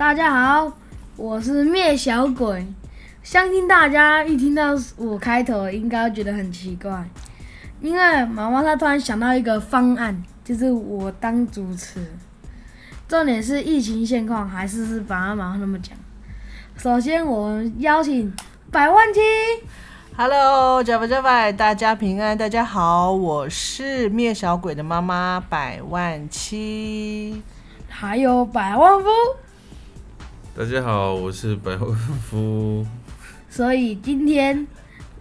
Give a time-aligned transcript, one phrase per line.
[0.00, 0.72] 大家好，
[1.14, 2.66] 我是灭小鬼。
[3.22, 7.06] 相信大家一听到我开头，应该觉得很奇怪，
[7.82, 12.02] 因为妈妈她突然想到一个方案，就是我当主持。
[13.06, 15.94] 重点是疫情现况，还是是爸爸妈妈那么讲。
[16.78, 18.34] 首先，我们邀请
[18.70, 19.20] 百万七。
[20.16, 27.42] Hello，加不加百，大家平安，大家好，我是灭小鬼的妈妈百万七。
[27.86, 29.06] 还有百万夫，
[30.52, 31.94] 大家好，我是百万
[32.28, 32.84] 夫。
[33.48, 34.66] 所以今天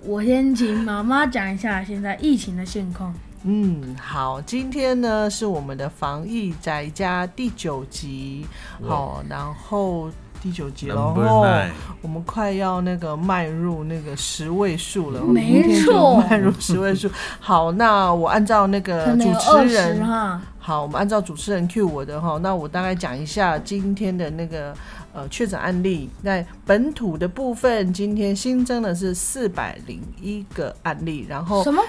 [0.02, 3.14] 我先请妈妈讲一下现在疫情的现况。
[3.44, 8.46] 嗯，好，今天呢是我们的防疫宅家第九集，
[8.84, 10.10] 好，然后
[10.42, 11.64] 第九集了哦
[12.02, 17.10] 我们快要那个迈入那个十位数了，没错迈入十位数。
[17.40, 24.76] 好，那我按照那个主持人哈，好，我们按照主持人 Q 我的哈，那我大概讲一下今天的那个
[25.14, 26.10] 呃确诊案例。
[26.24, 31.82] 在本土的部分，今天新增的是四百零一个案例，然后什么？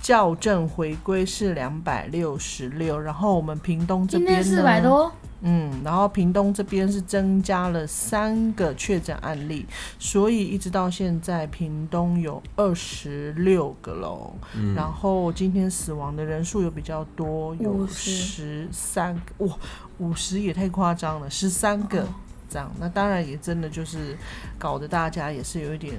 [0.00, 9.64] 校正回归是两百六十六，然后我们屏东这边呢，今天四百多，嗯，然后屏东这边是增加了三个确诊案例，
[10.00, 14.34] 所以一直到现在屏东有二十六个喽。
[14.56, 19.56] 嗯然后今天死亡的人数有比较多，有50十三个，哇，
[19.98, 22.00] 五十也太夸张了，十三个。
[22.00, 22.08] 哦
[22.52, 24.16] 这样，那当然也真的就是
[24.58, 25.94] 搞得大家也是有一点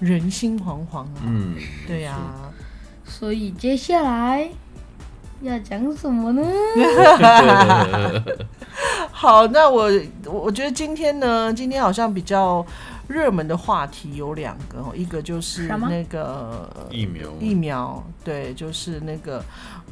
[0.00, 1.22] 人心惶惶啊。
[1.24, 1.54] 嗯，
[1.86, 2.18] 对呀、
[3.04, 4.48] 所以接下来
[5.40, 6.42] 要讲什么呢？
[9.10, 9.90] 好，那我
[10.26, 12.64] 我我觉得今天呢，今天好像比较
[13.08, 19.42] 热门的话题有两个哦，一个就是那个疫苗，疫苗，对，就是那个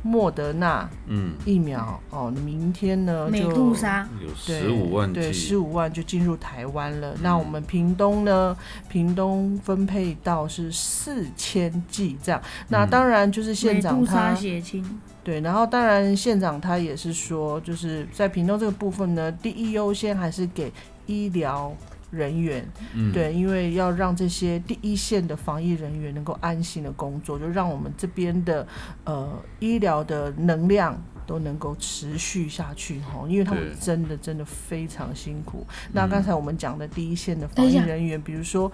[0.07, 7.15] 莫德纳嗯，疫苗哦，明天呢美就杜莎，有对十五万对，剂十，五万就进入台湾了。
[7.21, 8.57] 那我们屏东呢？
[8.89, 12.41] 屏东分配到是四千剂这样。
[12.69, 20.73] 那嗯当然就是县美杜长他、莎血清，对，然后当然县长他也是说，就是在屏东这个部分呢，第一优先还是给
[21.07, 21.75] 医疗。
[22.11, 28.67] 人员嗯，对，因为要让这些第一线的防疫人员能够安心的工作，就让我们这边的
[29.05, 30.97] 呃医疗的能量
[31.27, 35.67] 都能够持续下去哈，因为他们真的真的非常辛苦。
[35.93, 38.71] 那嗯刚才我们讲的第一线的防疫人员，比如说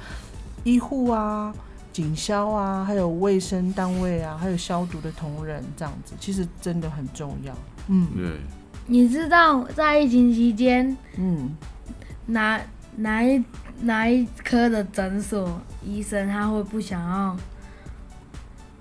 [0.65, 1.55] 医护啊、
[1.93, 7.55] 警消啊，还有卫生单位啊，还有消毒的同仁这样子，其实真的很重要。
[7.89, 8.07] 嗯。
[8.15, 8.39] 对，
[8.87, 11.57] 你知道在疫情期间嗯，
[12.27, 12.61] 哪
[12.97, 13.43] 哪一
[13.81, 17.37] 哪一科的诊所医生他会不想要？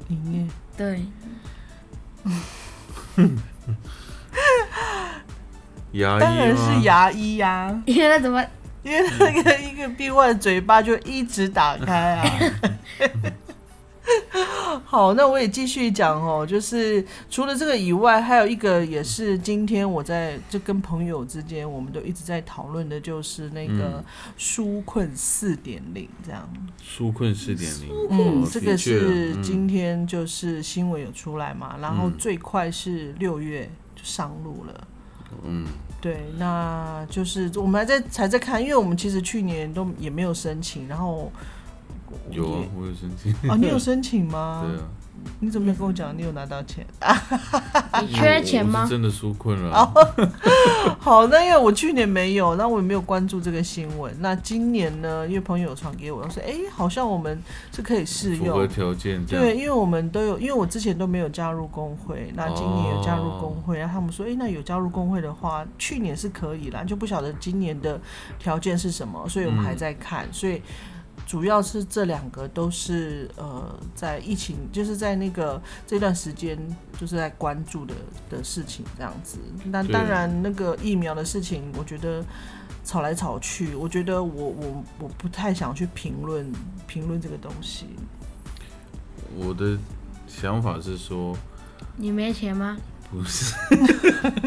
[0.10, 0.46] 营业
[0.76, 1.06] 对，
[5.94, 8.44] 牙医当然是牙医呀、因为他怎么？
[8.84, 12.26] 因为那个一个病患嘴巴就一直打开啊。
[14.84, 24.04] 好，那我也继续讲哦，就是除了这个以外，还有一个也是今天我在就跟朋友之间，我们都一直在讨论的，就是那个嗯。
[24.38, 26.50] 纾困四点零这样。
[26.84, 29.44] 纾困四点零，嗯哦，这个是嗯。
[29.44, 34.88] 今天就是新闻有出来嘛，然后嗯最快是六月就上路了。
[35.44, 35.66] 嗯，
[36.02, 41.32] 对，那就是我们还在才在看，因为我们其实去年都也没有申请，然后
[42.30, 44.64] 有啊，我有申请，哦，你有申请吗？
[44.68, 44.84] 对啊，
[45.40, 46.86] 你怎么没有跟我讲你有拿到钱？
[48.02, 48.88] 你缺钱吗？
[48.90, 50.08] 真的纾困了，哦
[51.00, 54.16] 好，那因为我去年没有，那我也没有关注这个新闻。
[54.20, 57.40] 那今年呢，因为朋友有传给我，我说哎，好像我们
[57.76, 58.68] 是可以适符合用。
[58.68, 68.00] 条件对，因为我们都有，因为我之前都没有加入工会，那今年有加入工会，然后他们说，哎，那有加入工会的话，去年是可以啦，就不晓得今年的
[68.40, 70.62] 条件是什么，所以我们还嗯在看，所以
[71.32, 76.60] 主要是这两个都是呃，在疫情就是在那个这段时间
[77.00, 77.96] 就是在关注的
[78.30, 79.40] 的事情这样子。
[79.64, 82.22] 那当然，那个疫苗的事情，我觉得
[82.84, 86.52] 吵来吵去，我觉得我我我不太想去评论
[86.86, 87.86] 评论这个东西。
[89.38, 89.78] 我的
[90.28, 91.34] 想法是说，
[91.96, 92.76] 你没钱吗？
[93.10, 93.56] 不是，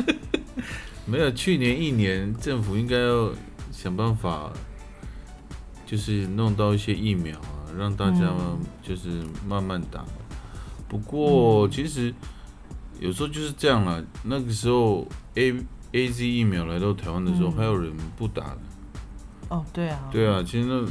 [1.09, 3.33] 没有，去年一年政府应该要
[3.73, 4.53] 想办法，
[5.87, 10.05] 就是弄到一些疫苗啊，让大家嗯就是慢慢打。
[10.89, 12.13] 不过其实
[13.01, 15.55] 有时候就是这样啦，那个时候 A
[15.93, 18.59] A Z 疫苗来到台湾的时候，嗯还有人不打的。
[19.49, 20.87] 哦，对啊，对啊，其实那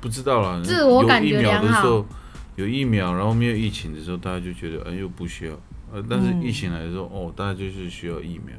[0.00, 0.60] 不知道啦。
[0.62, 2.06] 自我感觉有疫苗的良好时候，
[2.56, 5.54] 有疫苗，然后没有疫情的时候，大家就觉得哎又不需要。
[5.92, 8.54] 呃，但是嗯疫情来的时候，哦，大家就是需要疫苗。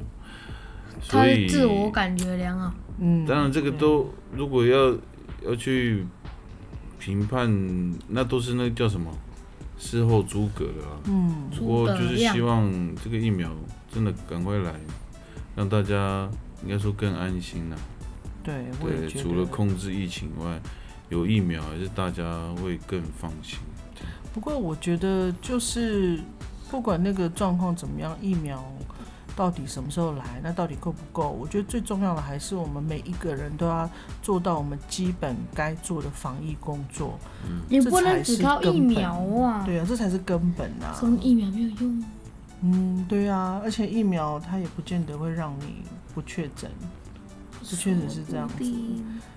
[1.00, 2.72] 所以自我感觉良好。
[2.98, 4.94] 嗯，当然这个都如果要
[5.46, 6.06] 要去
[6.98, 7.50] 评判，
[8.08, 9.10] 那都是那个叫什么
[9.78, 11.00] 事后诸葛了啊。
[11.04, 12.70] 嗯不过就是希望
[13.02, 13.50] 这个疫苗
[13.92, 14.74] 真的赶快来，
[15.56, 16.28] 让大家
[16.62, 17.76] 应该说更安心了。
[18.42, 18.64] 对，
[19.08, 20.60] 除了控制疫情外，
[21.08, 23.58] 有疫苗还是大家会更放心。
[24.32, 26.20] 不过我觉得就是
[26.70, 28.64] 不管那个状况怎么样，疫苗
[29.40, 31.30] 到底什么时候来，那到底够不够？
[31.30, 33.88] 我觉得最重要的还是我们每一个人都要
[34.20, 37.18] 做到我们基本该做的防疫工作。
[37.66, 40.92] 你这才是不能只靠根本疫苗啊，对啊，这才是根本啊。
[40.94, 42.04] 什么疫苗没有用，
[42.60, 45.76] 嗯，对啊，而且疫苗它也不见得会让你
[46.14, 46.70] 不确诊。
[47.62, 48.64] 这确实是这样子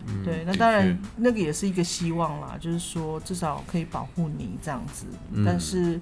[0.05, 5.05] 嗯对，那当然那个也是一个希望啦，就是说至少可以保护你这样子。
[5.31, 6.01] 嗯但是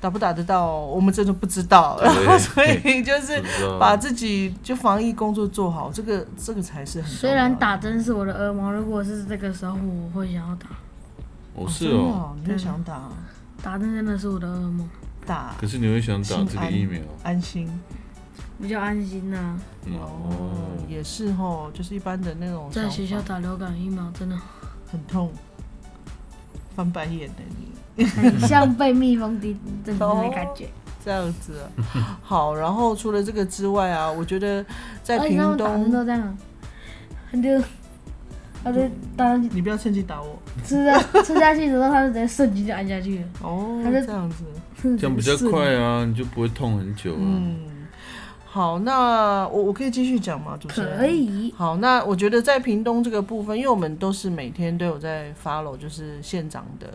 [0.00, 1.98] 打不打得到，我们真的不知道。
[2.02, 3.42] 然后所以就是
[3.78, 7.10] 把自己就防疫工作做好，这个这个才是很。
[7.10, 10.68] 虽然打针是我的噩梦，如果是这个时候，我会想要打。
[11.54, 13.08] 哦是哦，你会想打？
[13.62, 14.88] 打针真的是我的噩梦，
[15.26, 17.00] 打可是你会想打这个疫苗？
[17.22, 17.68] 安心。
[18.60, 19.56] 比较安心呐、
[19.86, 20.32] 哦？
[20.88, 24.36] 也是吼，就是一般的那种在学校打流感疫苗真的
[24.90, 25.32] 很痛，
[26.78, 28.04] 翻白眼的你。
[28.04, 30.68] 很 像被蜜蜂叮真的那感觉。
[31.04, 31.54] 这样子
[31.94, 34.64] 啊，好，然后除了这个之外啊，我觉得
[35.02, 36.38] 在屏他们打针东，都这样，
[37.32, 37.60] 他就
[38.62, 38.80] 他就
[39.16, 44.44] 打你不要趁机打我吃啊吃下去之后，他就直接瞬间就按下去了，哦，他就这样子，
[44.98, 47.20] 这样比较快啊，你就不会痛很久啊。
[47.20, 47.56] 嗯，
[48.50, 50.56] 好，那我我可以继续讲吗？
[50.58, 51.06] 主持人可。
[51.06, 51.52] 以。
[51.56, 56.88] 好，那我觉得在屏东这个部分，因为我们都是每天都有在 follow，就是县长的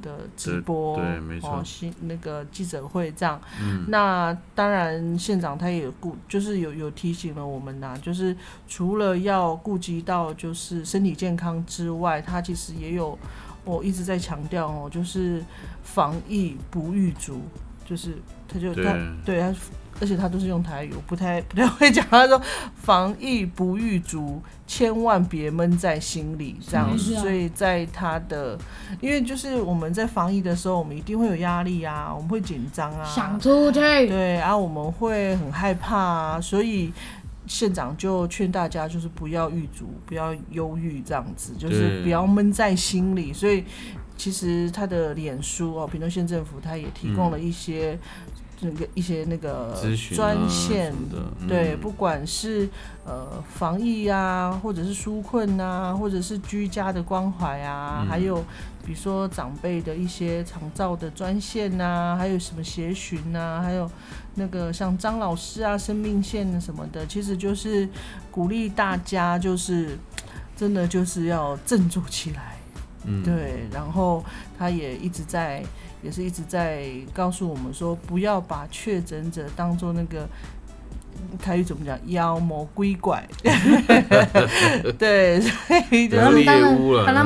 [0.00, 3.38] 的直播，对对没错哦，新那个记者会这样。
[3.60, 8.34] 嗯，那当然，县长他也有顾，就是有有提醒了我们呐、就是
[8.66, 13.18] 除了要顾及到就是身体健康之外，他其实也有
[13.64, 15.44] 我一直在强调哦，就是
[15.82, 17.42] 防疫不预足，
[17.84, 18.14] 就是
[18.48, 19.54] 他就对他对他，
[20.00, 22.06] 而且他都是用台语，我不太不太会讲。
[22.08, 22.40] 他说
[22.76, 27.16] 防疫不预足，千万别闷在心里，这样子。
[27.16, 28.56] 所以在他的，
[29.00, 36.92] 因为就是我们在防疫的时候，我们一定会有压力啊，我们会紧张啊，想出去，对，然、后我们会很害怕啊，所以
[37.46, 43.32] 县长就劝大家就是不要郁卒，不要忧郁，这样子，就是不要闷在心里。
[43.32, 43.64] 所以
[44.16, 47.98] 其实他的脸书哦，屏东县政府他也提供了一些。
[48.60, 49.74] 那个一些那个
[50.14, 50.92] 专线
[51.46, 52.68] 对，不管是
[53.04, 58.36] 呃防疫啊，或者是纾困啊，或者是居家的关怀啊，嗯还有
[58.84, 63.88] 比如说长辈的一些长照的专线呐、还有什么协寻呐，还有
[64.34, 67.88] 那个像张老师啊、生命线什么的，其实就是
[68.30, 69.96] 鼓励大家，就是
[70.56, 72.56] 真的就是要振作起来。
[73.04, 74.24] 嗯，对，然后
[74.58, 75.64] 他也一直在，
[76.02, 80.28] 也是一直在告诉我们说，不要把确诊者当做那个
[81.40, 83.26] 台语怎么讲妖魔鬼怪。
[84.98, 86.44] 对，所以他们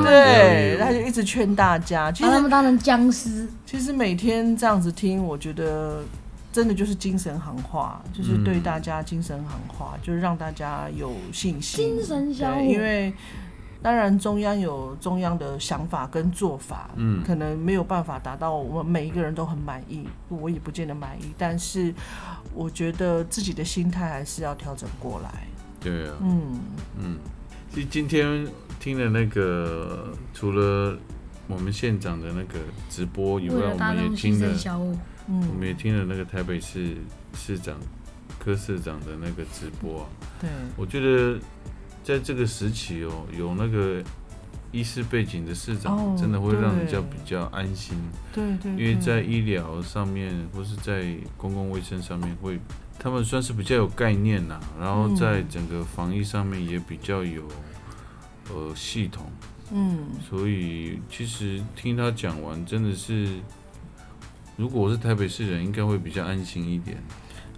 [0.03, 3.47] 对，他就一直劝大家，其实他们当成僵尸。
[3.67, 6.03] 其实每天这样子听，我觉得
[6.53, 11.97] 真的就是精神行话，就是对大家精神行话，就是让大家有信心。
[11.97, 13.13] 精神小伙对，因为
[13.83, 17.23] 当然中央有中央的想法跟做法，嗯。
[17.25, 21.93] 可能没有办法达到我们每一个人都很满意，我也不见得满意，但是
[22.55, 25.47] 我觉得自己的心态还是要调整过来。
[25.81, 26.61] 对啊，嗯，
[26.99, 27.19] 嗯，
[27.73, 28.47] 其实今天
[28.79, 30.97] 听了那个，除了
[31.49, 32.59] 我们县长的那个
[32.89, 34.49] 直播以外，我们也听了
[34.79, 34.99] 我，们
[35.29, 36.97] 嗯，也听了那个台北市
[37.35, 37.77] 市长
[38.39, 40.07] 柯市长的那个直播啊。
[40.41, 41.39] 对，我觉得
[42.03, 44.03] 在这个时期哦，有那个
[44.71, 47.97] 医师背景的市长，哦真的会让人家比较安心，
[48.33, 52.59] 对对，因为在医疗上面或是在公共卫生上面会。
[52.99, 57.43] 他们算是比较有概念呐，然后在整个防疫上面也比较有
[58.49, 59.27] 呃系统，
[59.73, 60.07] 嗯。
[60.29, 63.27] 所以其实听他讲完，真的是，
[64.57, 66.97] 如果我是台北市人，应该会比较安心一点。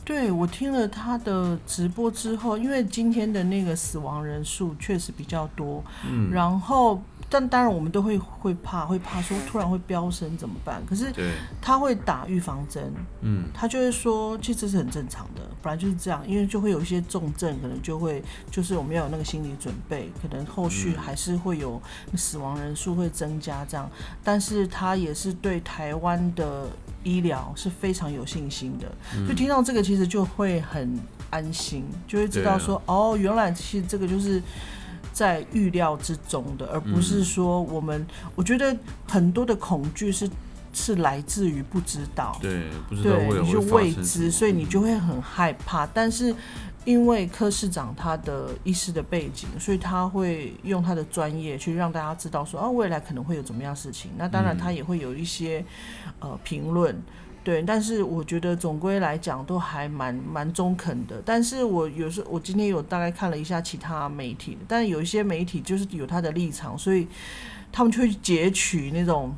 [0.04, 10.82] 对我听了他的直播之后，因为今天的那个死亡人数确实比较多，嗯，然后但当然我们都会会怕，会怕说突然会飙升怎么办？
[10.86, 12.92] 可是对，他会打预防针，
[13.22, 21.00] 嗯，他就会说，其实这是很正常的，本来就是这样，因为就会有一些重症，可能就会就是我们要有那个心理准备，可能后续嗯。
[21.04, 21.80] 还是会有
[22.16, 23.90] 死亡人数会增加这样，
[24.22, 26.68] 但是他也是对台湾的
[27.04, 28.90] 医疗是非常有信心的，
[29.28, 30.98] 就听到这个其实就会很
[31.30, 34.42] 安心，就会知道说，哦，原来其实这个就是
[35.12, 40.28] 在预料之中的，而不是说我们，我觉得很多的恐惧是
[40.72, 45.86] 是来自于不知道，对，不知道你就未知，所以你就会很害怕。
[45.86, 46.34] 但是
[46.84, 54.10] 因为柯市长他的医师的背景，所以他会用他的专业去让大家知道说，啊，未来可能会有怎么样事情。
[54.18, 55.64] 那当然，他也会有一些
[56.20, 56.94] 呃评论。
[57.42, 61.22] 对，但是我觉得总归来讲都还蛮蛮中肯的。
[61.26, 67.06] 但是我有时候我今天有大概看了一下其他媒体，但有一些媒体就是有他的立场，所以
[67.70, 69.34] 他们就会截取那种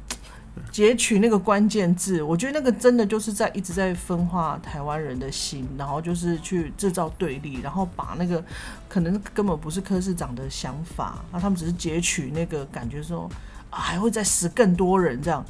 [0.70, 8.42] 截取那个关键字，我觉得那个真的就是在一直在分化台湾人的心，然后就是去制造对立，然后把那个
[8.88, 13.30] 可能根本不是柯市长的想法，那他们只是截取那个感觉说
[13.70, 15.44] 啊还会再死更多人这样。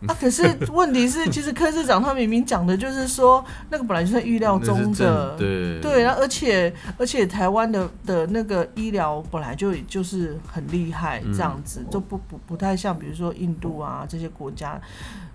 [0.08, 0.16] 啊！
[0.20, 0.42] 可是
[0.72, 14.80] 问题是，其实柯市长他明明讲的就是说，那个本来就在预料中的，正对对，而且而且台湾的的那个医疗本来就就是很厉害，嗯这样子、就不不不太像比如说印度啊这些国家，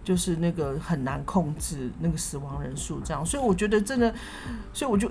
[0.03, 4.13] 就是那个很难控制那个死亡人数这样，所以我觉得真的，
[4.73, 5.09] 所以我就。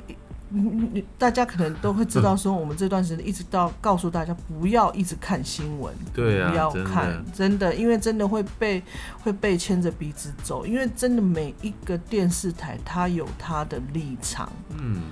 [1.18, 8.82] 大家可能都会知道，说我们这段时间一直到告诉大家不要一直看新闻，对啊不要看，真的，因为真的会被
[9.20, 15.02] 会被牵着鼻子走，因为真的每一个电视台它有它的立场，嗯，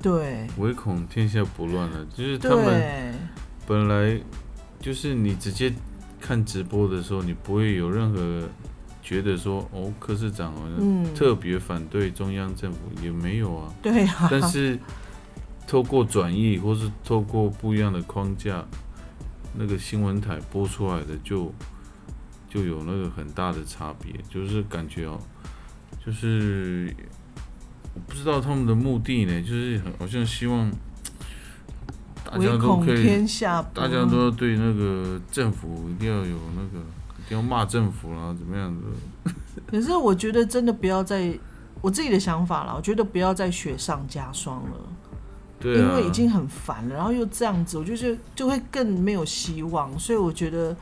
[0.00, 0.46] 对。
[0.58, 3.12] 唯恐天下不乱了，就是他们对，
[3.66, 4.20] 本来
[4.80, 5.72] 就是你直接
[6.20, 8.48] 看直播的时候，你不会有任何
[9.08, 13.72] 觉得说哦，柯市长好像嗯，特别反对中央政府，也没有啊。
[13.80, 14.78] 对啊，但是
[15.66, 18.62] 透过转译或是透过不一样的框架，
[19.54, 21.50] 那个新闻台播出来的就
[22.50, 25.18] 就有那个很大的差别，就是感觉哦，
[26.04, 26.94] 就是
[27.94, 30.70] 我不知道他们的目的呢，就是好像希望
[32.26, 36.84] 大家都可以，天下大家都要对那个政府一定要有那个。
[37.34, 39.32] 要骂政府啦，怎么样子？
[39.66, 41.36] 可是我觉得真的不要再
[41.80, 44.78] 我自己的想法啦，我觉得不要再雪上加霜了。
[45.60, 50.76] 对啊，因为已经很烦了，然后又这样子，我就是就会更没有希望，所以我觉得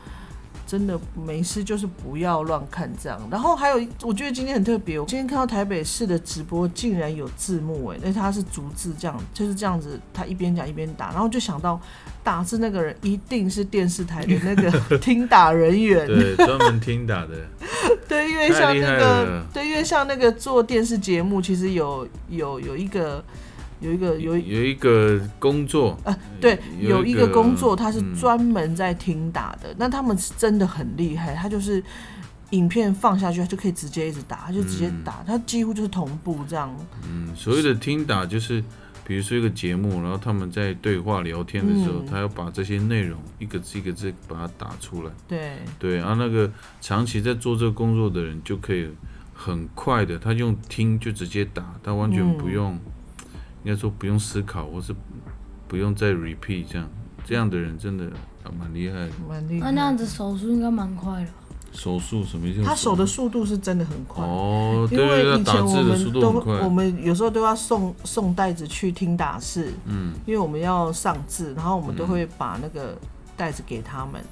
[0.67, 3.21] 真的没事，就是不要乱看这样。
[3.31, 11.81] 然后还有，我觉得今天很特别，我今天看到台北市的直播竟然有字幕哎，而且他是逐字这样，就是这样子，他一边讲一边打，然后就想到
[12.25, 17.47] 打字那个人一定是电视台的那个 听打人员，对专门听打的，
[18.09, 23.25] 对，因为像那个，对，因为像那个做电视节目，其实有有有一个
[23.81, 29.75] 有一个有一有一个工作，啊，对，有一个工作，他是嗯专门在听打的。
[29.79, 31.83] 那他们是真的很厉害，他就是
[32.51, 36.75] 影片放下去，他就可以直接一直打，他就直接打，他几乎就是同步这样。
[37.09, 38.63] 嗯，所谓的听打就是，
[39.05, 45.11] 比如说一个节目，然后他们在对话聊天的时候，嗯他要把这些内容一个字一个字把它打出来。
[45.29, 48.89] 对，对，啊那个长期在做这个工作的人就可以
[49.35, 52.79] 很快的，他用听就直接打，他完全不用，
[53.67, 54.95] 应该说不用思考或是
[55.67, 56.89] 不用再 repeat 这样
[57.25, 58.05] 这样的人真的
[58.57, 59.11] 蛮厉害的。
[59.29, 59.67] 蛮厉害。
[59.67, 61.29] 那那样子手速应该蛮快的。
[61.73, 62.63] 手速什么意思？
[62.63, 64.25] 他手的速度是真的很快。
[64.25, 66.31] 哦因为以前我们都
[66.63, 70.13] 我们有时候都要送送袋子去听打字嗯。
[70.25, 72.97] 因为我们要上字然后我们都会把那个
[73.37, 74.23] 袋子给他们。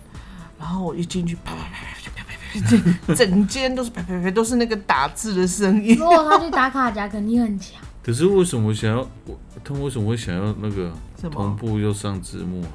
[0.56, 1.70] 然后我一进去啪啪啪
[2.04, 9.38] 啪啪啪啪整间都是啪啪啪都是那个打字的声音如果他去打卡夹肯定很强可是为什么想要我？
[9.64, 11.56] 他们为什么会想要那个什同？
[11.56, 12.68] 步又上字幕啊？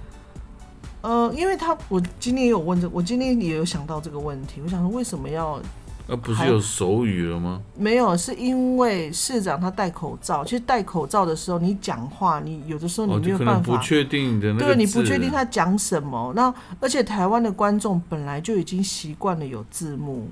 [1.01, 5.61] 呃，因为他我今天也有问这，我今天也有想到这个问题，我想说为什么要
[6.07, 7.61] 那、不是有手语了吗？
[7.77, 8.17] 没有？
[8.17, 13.53] 是因为市长他戴口罩，其实戴口罩的时候，你讲话，你有的时候你哦，就没有办法。
[13.53, 20.27] 可能不确定你的那个对，你不字确定他讲什么，那而且台湾的观众本来就已经习惯了有字幕，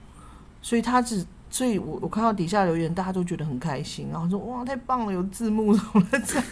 [0.63, 6.45] 所以他只，所以我我看到底下留言，大家都觉得很开心，然后说哇太棒了，有字幕什么的这样？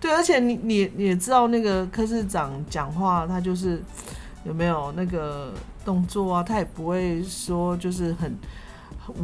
[0.00, 3.82] 对，而且你你你也知道那个科市长讲话，他就是
[4.44, 5.52] 有没有那个
[5.84, 8.32] 动作啊，他也不会说就是很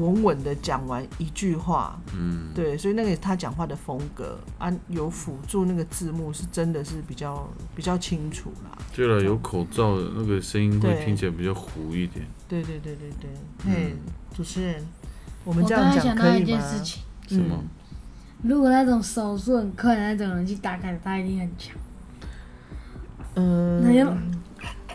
[0.00, 8.76] 稳稳的讲完一句话，嗯，对，所以那个他讲话的风格啊，有辅助那个字幕是真的是比较比较清楚啦。
[8.93, 12.26] 对了，有口罩的那个声音会听起来比较糊一点。
[12.49, 13.09] 对对对对
[13.64, 13.95] 对，
[14.38, 14.87] 主持人，
[15.42, 16.47] 我们这样讲可以吗？
[16.47, 17.57] 件事情，什么？
[17.61, 17.68] 嗯
[18.45, 21.75] 如果那种手速很快的那种人去打卡，他一定很强。
[23.35, 24.16] 嗯，那要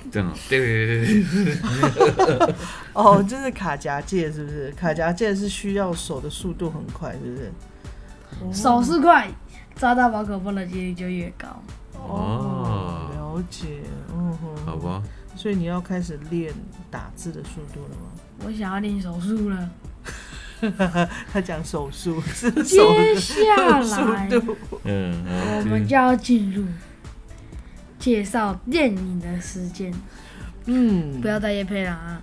[0.09, 0.33] 这样啊？
[0.47, 2.55] 对对对对对，
[2.93, 4.71] 哦，就是卡夹戒是不是？
[4.77, 7.51] 卡夹戒是需要手的速度很快，是
[8.39, 8.61] 不是？
[8.61, 9.29] 手势快，
[9.75, 11.49] 抓到宝可梦的几率就越高。
[11.95, 13.81] 哦，了解，
[14.13, 15.03] 嗯哼，好吧，
[15.35, 16.53] 所以你要开始练
[16.89, 18.12] 打字的速度了吗？
[18.45, 19.69] 我想要练手速了。
[21.33, 23.81] 他讲手速是手接下来
[24.29, 25.13] 速度，嗯，
[25.59, 26.65] 我们就要进入
[27.99, 29.93] 介绍电影的时间，
[30.65, 32.21] 嗯，不要再夜配了啊！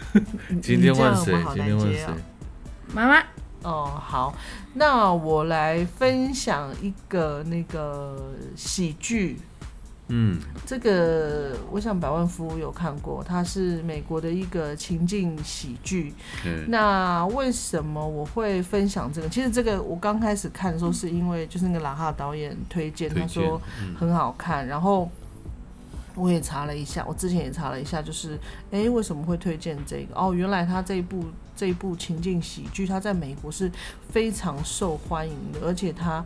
[0.62, 2.06] 今天换谁今天换谁？
[2.94, 3.22] 妈妈，
[3.62, 4.34] 哦，好，
[4.72, 9.38] 那我来分享一个那个喜剧。
[10.08, 16.12] 嗯，这个我想百万富翁有看过，它是美国的一个情境喜剧。
[16.42, 19.28] 对，那为什么我会分享这个？
[19.30, 25.10] 其实这个我刚开始看的时候，是因为就是那个拉哈导演推荐，推荐他说，嗯，很好看，然后
[26.14, 28.38] 我也查了一下，我之前也查了一下，就是
[28.72, 30.14] 诶，为什么会推荐这个？
[30.14, 31.24] 哦，原来他这一部
[31.56, 33.72] 这一部情境喜剧，它在美国是
[34.10, 36.22] 非常受欢迎的，而且它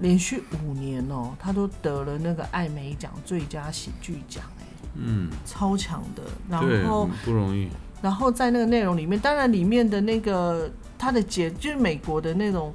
[0.00, 4.64] 连续五年哦，他都得了那个艾美奖最佳喜剧奖，哎，
[4.94, 6.22] 嗯，超强的。
[6.48, 7.68] 然，后不容易，
[8.02, 12.72] 然后在那个内容里面，当然里面的那个他的节就是美国的那种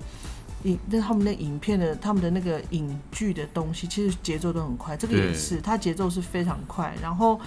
[0.63, 4.95] 影，那他们的影片的他们的那个影剧的东西，其实节奏都很快。
[4.95, 6.93] 这个也是，它节奏是非常快。
[7.01, 7.39] 然后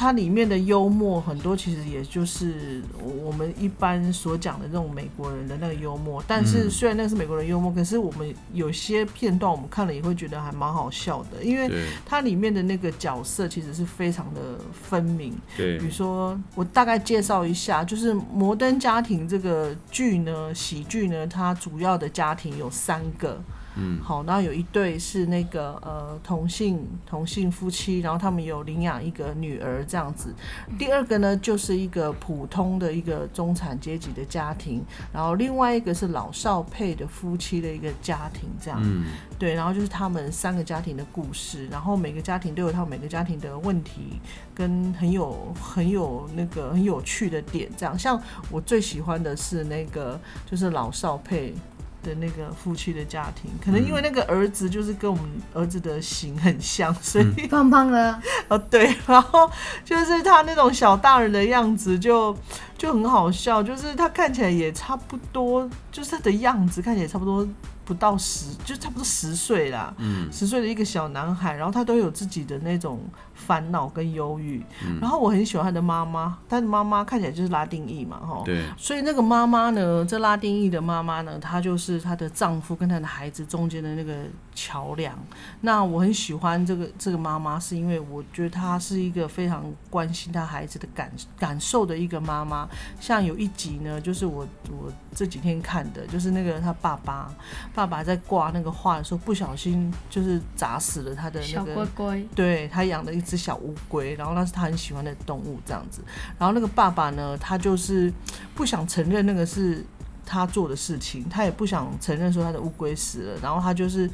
[0.00, 2.82] 它里面的幽默很多，其实也就是
[3.22, 6.24] 我们一般所讲的那种美国人的那个幽默。
[6.26, 11.70] 但是嗯虽然那是美国人幽默，可是我们有些片段我们看了也会觉得还蛮好笑的，因为
[12.06, 14.40] 它里面的那个角色其实是非常的
[14.72, 15.38] 分明。
[15.54, 23.38] 对比如说，我大概介绍一下，就是《摩登家庭》这个剧呢，喜剧呢，它主要的家庭有三个。
[23.80, 30.34] 嗯，好，然后有一对是那个呃同性同性夫妻，然后他们有领养一个女儿这样子。
[30.78, 38.78] 第二个呢，就是一个普通的一个中产阶级的家庭，然后另外一个是老少配的夫妻的一个家庭这样。
[38.84, 39.04] 嗯，
[39.38, 44.20] 对，然后就是他们三个家庭的故事，然后每个家庭都有他们每个家庭的问题，
[44.54, 47.70] 跟很有很有那个很有趣的点。
[47.76, 51.54] 这样，像我最喜欢的是那个就是老少配
[52.02, 59.50] 的那个夫妻的家庭，可能因为那个儿子就是跟我们儿子的型很像，所以、胖胖的， 哦对，然后
[59.84, 62.36] 就是他那种小大人的样子就
[62.78, 67.46] 就很好笑，就是他看起来也差不多，就是他的样子看起来差不多
[67.84, 69.92] 不到十，就差不多十岁啦。
[69.98, 73.00] 嗯，十岁的一个小男孩，然后他都有自己的那种
[73.46, 74.62] 烦恼跟忧郁。
[74.86, 78.42] 嗯然后我很喜欢他的妈妈，他的妈妈看起来就是拉丁裔嘛，哈。
[78.44, 84.14] 对，所以那个妈妈呢，这拉丁裔的妈妈呢，她就是她的丈夫跟她的孩子中间的那个
[84.54, 85.18] 桥梁。
[85.62, 92.68] 那我很喜欢这个这个妈妈，是因为我觉得她是一个非常关心她孩子的感感受的一个妈妈。
[93.00, 97.32] 像有一集呢，就是我我这几天看的，就是那个他爸爸，
[97.74, 106.02] 爸爸在挂那个画的时候，不小心就是砸死了他的那小个龟龟，对他养的一只是小乌龟，然后那是他很喜欢的动物这样子。
[106.38, 108.12] 然后那个爸爸呢，他就是
[108.54, 109.84] 不想承认那个是
[110.26, 114.10] 他做的事情，他也不想承认说他的乌龟死了，然后他就是。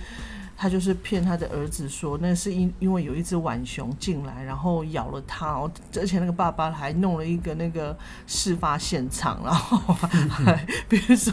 [0.57, 11.33] 他就是骗他的儿子说，那是因因为有一只浣熊进来，然后咬了他，哦，而且那个爸爸还弄了一个那个事发现场，然后还比如说，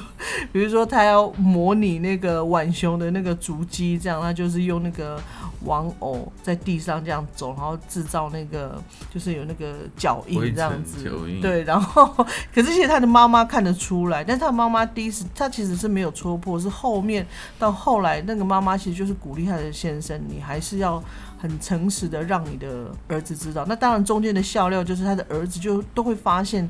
[0.51, 5.17] 比如说他要模拟那个浣熊的那个足迹，这样他就是用那个
[5.63, 8.81] 玩偶在地上这样走，然后制造那个
[9.13, 11.03] 就是有那个脚印这样子。
[11.41, 12.05] 对，然后
[12.53, 17.25] 可是其实他的妈妈看得出来，但是他妈妈第一次他其实是没有戳破，是后面
[17.57, 21.03] 到后来那个妈妈其实就是鼓励他的先生，你还是要
[21.37, 23.65] 很诚实的让你的儿子知道。
[23.67, 26.67] 那当然中间的笑料就是他的儿子就都会发现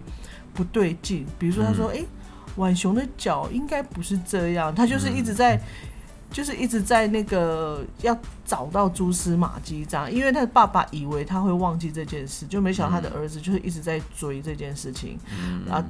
[0.53, 2.05] 不对劲，比如说他说，诶，
[2.55, 5.59] 浣熊的脚应该不是这样，他就是一直在。
[6.31, 15.85] 就是一直在那个要找到蛛丝马迹这样，因为他的爸爸以为他会忘记这件事，就没想到他的儿子就是一直在追这件事情，嗯，啊，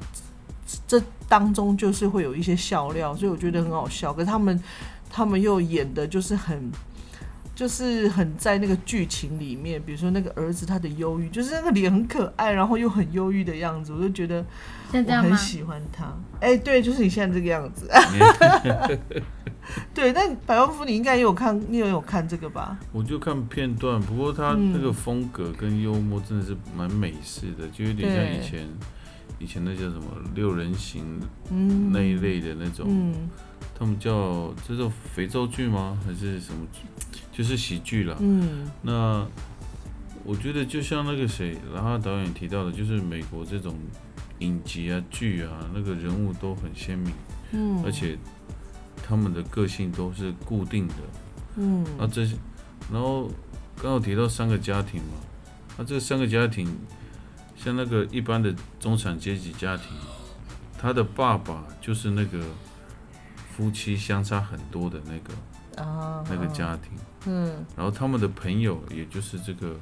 [0.86, 4.13] 这当中就是会有一些笑料，所以我觉得很好笑。
[4.13, 4.62] 可是他们
[5.13, 6.69] 他们又演的就是很。
[7.56, 14.43] 就是很在那个剧情里面，比如说那个儿子他的忧郁，就是那个脸很可爱，然后又很忧郁的样子，我就觉得
[14.88, 15.38] 我很像这样吗？
[15.38, 16.12] 喜欢他。
[16.39, 17.88] 哎、对，就是你现在这个样子。
[19.93, 22.76] 对，但百万夫你应该也有看，你也有看这个吧？
[22.91, 28.67] 我就看片段，不过他嗯那个风格跟幽默真的是蛮美式的，就有点像以前
[29.43, 31.19] 以前那叫什么六人行
[31.51, 33.29] 嗯，那一类的那种，嗯，
[33.77, 35.99] 他们叫这种肥皂剧吗？
[36.06, 36.79] 还是什么剧？
[37.32, 38.15] 就是喜剧啦。
[38.19, 39.27] 嗯那
[40.23, 43.75] 我觉得就像那个谁，然后导演提到的，就是美国这种
[44.39, 47.13] 影集啊、剧啊，那个人物都很鲜明，
[47.51, 48.17] 嗯，而且
[49.06, 50.93] 他们的个性都是固定的。
[51.58, 52.38] 嗯那这些，
[52.91, 53.29] 然后
[53.82, 55.17] 刚好提到三个家庭嘛，
[55.77, 56.65] 那这三个家庭，
[57.56, 59.86] 像那个一般的中产阶级家庭，
[60.78, 62.39] 他的爸爸就是那个
[63.52, 66.92] 夫妻相差很多的那个啊那个家庭，
[67.26, 69.80] 嗯然后他们的朋友也就是这个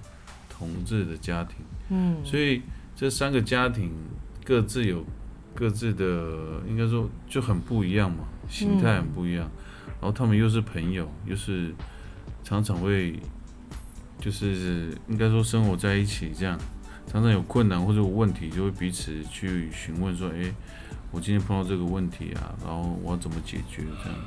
[0.50, 1.58] 同志的家庭，
[1.90, 2.62] 嗯，所以
[2.96, 3.92] 这三个家庭
[4.46, 5.04] 各自有
[5.56, 9.50] 各自的，应该说就很不一样嘛，心态很不一样。
[10.00, 11.74] 然后他们又是朋友，又是
[12.44, 13.20] 常常会，
[14.20, 16.58] 就是应该说生活在一起，这样
[17.12, 20.54] 常常有困难或者有问题，就会彼此去询问说：“诶，
[21.12, 24.18] 我今天碰到这个问题啊，然后我要怎么解决？”这样，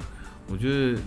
[0.49, 1.01] 我觉得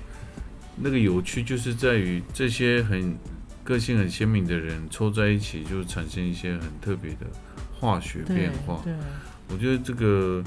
[0.75, 3.15] 那个有趣就是在于这些很
[3.63, 7.27] 个性很鲜明的人凑在一起，就产生一些很特别的
[7.79, 8.81] 化学变化。
[8.83, 8.93] 对，
[9.49, 10.43] 我觉得这个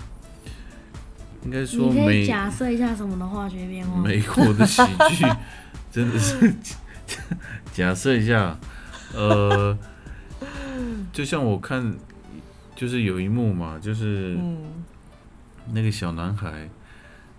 [1.44, 4.02] 应该说你可以美假设一下什么的化学变化？
[4.02, 5.24] 美国的喜剧
[5.92, 6.52] 真 的是
[7.72, 8.58] 假设一下，
[9.14, 9.76] 呃，
[11.12, 11.94] 就像我看，
[12.74, 14.84] 就是有一幕嘛，就是嗯。
[15.72, 16.68] 那个小男孩，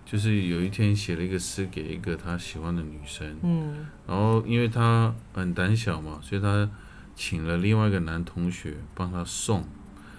[0.06, 3.86] 就是有一天写了一个诗给一个他喜欢的女生，嗯。
[4.06, 6.70] 然后因为他很胆小嘛，所以他
[7.14, 9.62] 请了另外一个男同学帮他送。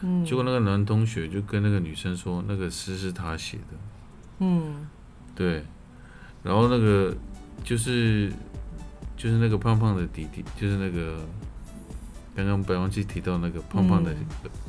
[0.02, 3.78] 嗯，结果那个男同学就跟那个女生说，那个诗是他写的，
[4.40, 4.86] 嗯。
[5.34, 5.64] 对，
[6.44, 7.16] 然后那个
[7.64, 8.32] 就是
[9.18, 11.26] 就是那个胖胖的弟弟，就是那个
[12.36, 14.14] 刚刚白忘记提到那个胖胖的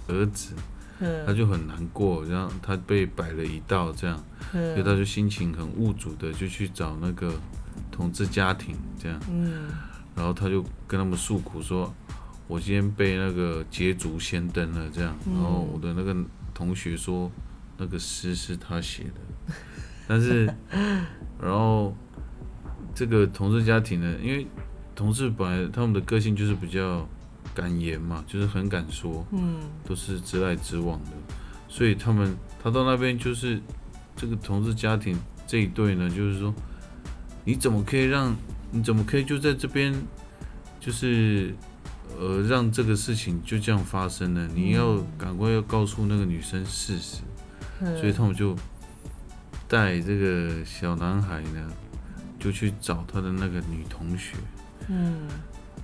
[0.08, 0.54] 儿子，
[0.98, 4.16] 他嗯就很难过，然后他被摆了一道这样，
[4.52, 7.32] 所以他嗯就心情很无助的就去找那个
[7.90, 9.68] 同志家庭这样，嗯。
[10.16, 11.92] 然后他就跟他们诉苦说，
[12.46, 16.14] 我今天被那个捷足先登了这样，然后我的那个
[16.54, 17.28] 同学说
[17.76, 19.54] 那个诗是他写的，
[20.06, 20.46] 但是
[21.42, 21.92] 然后
[22.94, 24.46] 这个同志家庭呢，因为
[24.94, 27.04] 同志本来他们的个性就是比较
[27.54, 29.60] 敢言嘛，就是很敢说，嗯。
[29.86, 31.10] 都是直来直往的，
[31.68, 33.60] 所以他们他到那边就是
[34.16, 36.52] 这个同志家庭这一对呢，就是说
[37.44, 38.34] 你怎么可以让
[38.70, 39.94] 你怎么可以就在这边
[40.80, 41.54] 就是
[42.18, 44.48] 呃让这个事情就这样发生呢？
[44.54, 47.18] 你要赶快要告诉那个女生事实，
[47.80, 48.56] 嗯，所以他们就
[49.68, 51.70] 带这个小男孩呢，
[52.38, 54.36] 就去找他的那个女同学，
[54.88, 55.28] 嗯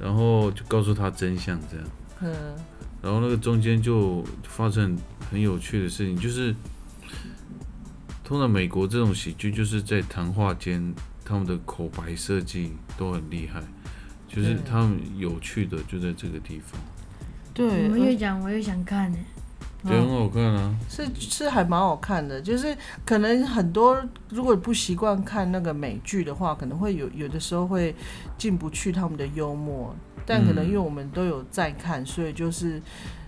[0.00, 1.86] 然后就告诉他真相这样。
[2.22, 2.54] 嗯
[3.02, 4.94] 然后那个中间就发生
[5.30, 6.54] 很有趣的事情，就是
[8.22, 13.62] 通常美国这种喜剧就是在谈话间，他们的口白设计都很厉害，
[14.28, 16.78] 就是他们有趣的就在这个地方，
[17.54, 19.18] 对，我们越讲我越想看呢。
[19.86, 20.74] 对，很好看啊。
[20.88, 27.94] 是是还蛮好看的，就是可能很多如果不习惯看那个美剧的话，可能会有有的时候会
[28.36, 29.94] 进不去他们的幽默，
[30.26, 32.80] 但可能因为我们都有在看，所以就是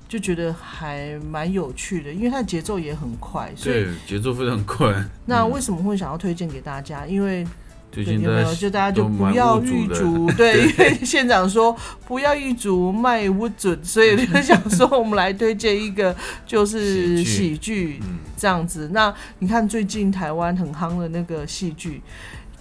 [0.08, 4.88] 就觉得还蛮有趣的，因为它的节奏也很快，所以对，节奏非常快。
[4.92, 7.06] 嗯那为什么会想要推荐给大家？
[7.06, 7.46] 因为
[7.92, 11.76] 最对有没有就大家就不要无助的预足， 对，因为县长说
[12.06, 16.14] 不要预足卖不准，所以就想 说我们来推荐一个
[16.46, 18.00] 就是喜剧
[18.36, 18.88] 这样子。
[18.92, 22.02] 那你看最近台湾很夯的那个戏剧。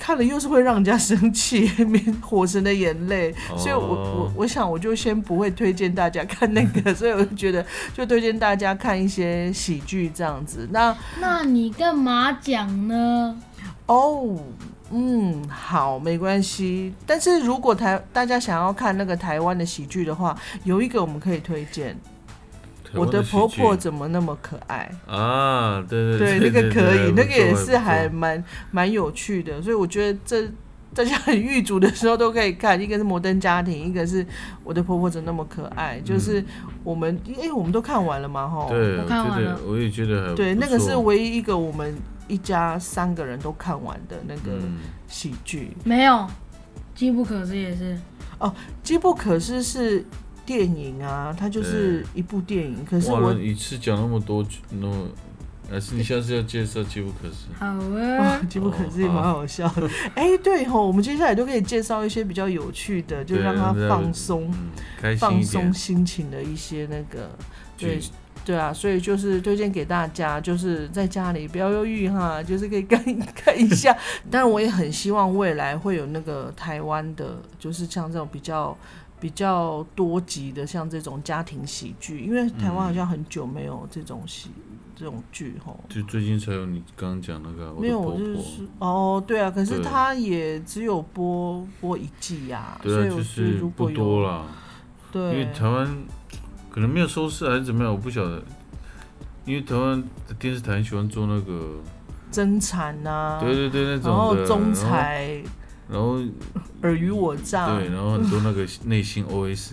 [0.03, 1.69] 看了又是会让人家生气，
[2.21, 7.63] 火神的眼泪，所以我我哦我想我就先不会推荐大家看那个，所以我就觉得
[7.93, 10.67] 就推荐大家看一些喜剧这样子。
[10.71, 13.37] 那那你干嘛讲呢？
[13.85, 14.39] 哦，
[14.91, 16.93] 嗯，好，没关系。
[17.05, 21.97] 但是如果台大家想要看那个台湾的喜剧的话，有一个我们可以推荐，
[22.93, 24.91] 我的婆婆怎么那么可爱？
[25.07, 30.49] 啊，对对，对那个可以，那个也是还蛮蛮有趣的，所以我觉得这。
[30.93, 34.27] 大家很狱足的时候都可以看，一个是《摩登家庭》，一个是
[34.61, 35.97] 我的婆婆怎么那么可爱。
[36.03, 36.43] 就是
[36.83, 38.67] 我们，因为我们都看完了嘛，哈。
[38.67, 41.95] 对，我看完了我也觉得还对，那个是唯一一个我们
[42.31, 45.75] 一家三个人都看完的那个嗯喜剧。
[45.83, 46.25] 没有，
[46.95, 47.97] 机不可失也是。
[48.39, 50.03] 哦机不可失是
[50.45, 52.85] 电影啊，它就是一部电影。
[52.85, 55.09] 可是，我一次讲那么多，那么
[55.69, 57.47] 还是你下次要介绍《机不可失》？
[57.59, 57.67] 好
[58.23, 59.87] 啊，，机不可失也蛮好笑的。
[60.15, 64.49] 哎、对吼，我们接下来都可以介绍一些比较有趣的，就让他放松、
[65.03, 65.71] 嗯，放松。
[65.73, 67.29] 心情的一些那个。
[67.77, 68.11] 对剧
[68.43, 73.95] 对啊，所以就是推荐给大家，就是在家里不要忧郁哈，就是可以看一看一下。
[74.31, 78.75] 当然，我也很希望未来会有那个台湾的，就是像这种比较
[79.19, 84.49] 比较多集的，像这种家庭喜剧，因为台湾好像很久没有这种喜、
[84.95, 85.79] 这种剧吼。
[85.87, 94.45] 就最近才有你刚刚讲那个没有，的婆婆，就是哦，对啊，可是对它也只有播播一季呀、对啊，所以我是如果有多啦，
[95.13, 95.87] 因为，台湾
[96.71, 98.41] 可能没有收视还是怎么样，我不晓得。
[99.43, 101.77] 因为台湾的电视台很喜欢做那个，
[102.31, 105.43] 争产呐、对对对，那种然，后总然后裁
[105.89, 106.19] 然后
[106.81, 109.71] 尔虞我诈，对，然后很多那个内心 OS，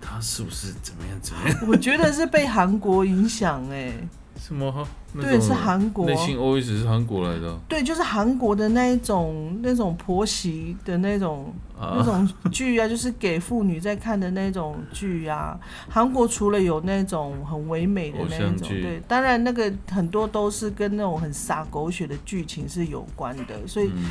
[0.00, 1.58] 他是不是怎么样怎么样？
[1.68, 3.92] 我觉得是被韩国影响哎、
[4.40, 4.88] 什么？
[5.20, 6.06] 对，是韩国。
[6.06, 7.48] 内心 OS 是韩国来的。
[7.48, 15.58] 哦对，就是韩国的那一种那种婆媳的那种那啊，种剧啊， 就是给妇女在看的那种剧啊。
[15.88, 24.04] 韩国除了有那种很唯美的那一种，对，当然那个很多都是跟那种很洒狗血的剧情是有关的，所以嗯，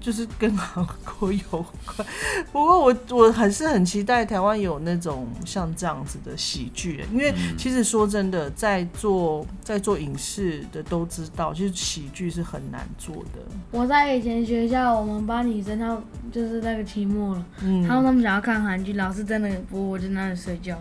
[0.00, 2.08] 就是跟韩国有关。
[2.50, 13.40] 不过我我还是很期待台湾有那种像这样子的喜剧，因为嗯其实说真的，在做在做影视的都知道，其实喜剧是很难做的。
[13.70, 15.96] 我在以前学校，我们班女生她
[16.32, 20.76] 就是那个期末了，嗯，他们他们想要看韩剧，老师在那里播，我就在那里睡觉，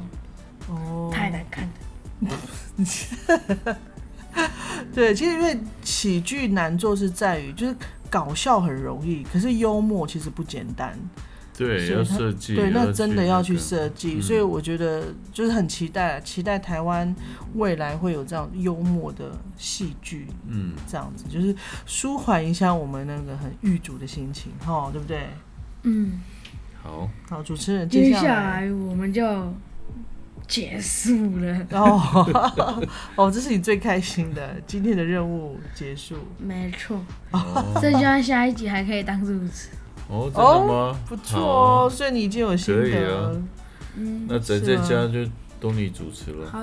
[0.67, 1.69] 哦，太难看了。
[4.93, 7.75] 对，其实因为喜剧难做是在于，就是
[8.09, 10.97] 搞笑很容易，可是幽默其实不简单。
[11.57, 14.21] 对，要所以设计，对，那真的要去设计，嗯。
[14.21, 17.13] 所以我觉得就是很期待，期待台湾
[17.55, 21.53] 未来会有这样幽默的戏剧，嗯，这样子就是
[21.85, 25.27] 舒缓一下我们那个很郁卒的心情，哈，对不对？
[25.83, 26.21] 嗯，
[26.81, 29.21] 好，好，主持人接下下来我们就
[30.49, 31.57] 结束了。
[31.71, 36.99] 哦 哦，这是你最开心的，今天的任务结束，没错，
[37.31, 39.69] 哦，这希望下一集还可以当主持。
[40.09, 40.99] 哦，真的吗？
[41.07, 43.31] 不错哦，所以你已经有心可以得啊，
[43.95, 45.23] 嗯，那在家就
[45.59, 46.49] 都你主持了。
[46.49, 46.59] 好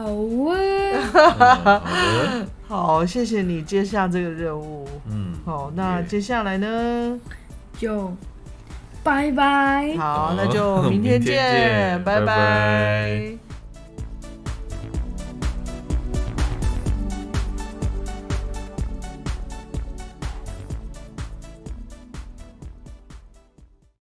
[0.51, 4.89] 啊，嗯好 谢谢你接下这个任务。
[5.09, 7.21] 嗯，好，那接下来呢？
[7.79, 8.13] 就
[9.05, 9.97] 拜拜。
[9.97, 13.37] 好，那就明天见，拜拜